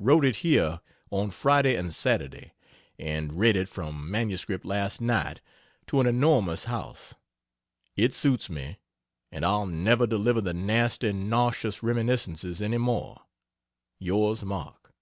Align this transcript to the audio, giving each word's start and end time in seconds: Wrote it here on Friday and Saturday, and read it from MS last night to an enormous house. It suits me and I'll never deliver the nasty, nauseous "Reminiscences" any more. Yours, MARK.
Wrote 0.00 0.24
it 0.24 0.34
here 0.42 0.80
on 1.12 1.30
Friday 1.30 1.76
and 1.76 1.94
Saturday, 1.94 2.54
and 2.98 3.38
read 3.38 3.54
it 3.54 3.68
from 3.68 4.10
MS 4.10 4.44
last 4.64 5.00
night 5.00 5.40
to 5.86 6.00
an 6.00 6.08
enormous 6.08 6.64
house. 6.64 7.14
It 7.94 8.12
suits 8.12 8.50
me 8.50 8.80
and 9.30 9.44
I'll 9.44 9.66
never 9.66 10.08
deliver 10.08 10.40
the 10.40 10.54
nasty, 10.54 11.12
nauseous 11.12 11.84
"Reminiscences" 11.84 12.60
any 12.60 12.78
more. 12.78 13.22
Yours, 14.00 14.42
MARK. 14.44 14.92